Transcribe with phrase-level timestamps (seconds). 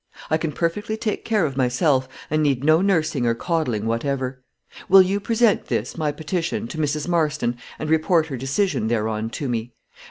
[0.31, 4.41] I can perfectly take care of myself, and need no nursing or caudling whatever.
[4.89, 7.07] Will you present this, my petition, to Mrs.
[7.07, 9.73] Marston, and report her decision thereon to me.